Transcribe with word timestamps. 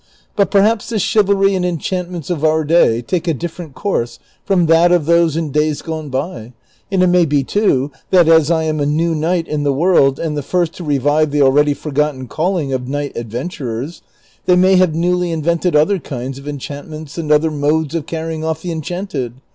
But 0.35 0.49
perhaps 0.49 0.89
the 0.89 0.97
chivalry 0.97 1.53
and 1.53 1.63
enchantments 1.63 2.31
of 2.31 2.43
our 2.43 2.63
day 2.63 3.03
take 3.03 3.27
a 3.27 3.35
different 3.35 3.75
course 3.75 4.17
from 4.43 4.65
that 4.65 4.91
of 4.91 5.05
those 5.05 5.37
in 5.37 5.51
days 5.51 5.83
gone 5.83 6.09
by; 6.09 6.53
and 6.91 7.03
it 7.03 7.07
may 7.07 7.23
be, 7.23 7.43
too, 7.43 7.91
that, 8.09 8.27
as 8.27 8.49
I 8.49 8.63
am 8.63 8.79
a 8.79 8.87
new 8.87 9.13
knight 9.13 9.47
in 9.47 9.61
the 9.61 9.71
world, 9.71 10.17
and 10.17 10.35
the 10.35 10.41
first 10.41 10.73
to 10.77 10.83
revive 10.83 11.29
the 11.29 11.43
already 11.43 11.75
forgotten 11.75 12.27
calling 12.27 12.73
of 12.73 12.87
knight 12.87 13.15
adventurers, 13.15 14.01
they 14.47 14.55
may 14.55 14.75
have 14.77 14.95
newly 14.95 15.31
invented 15.31 15.75
other 15.75 15.99
kinds 15.99 16.39
of 16.39 16.47
enchantments 16.47 17.19
and 17.19 17.31
other 17.31 17.51
modes 17.51 17.93
of 17.93 18.07
carrying 18.07 18.43
off 18.43 18.63
the 18.63 18.71
enchanted. 18.71 19.33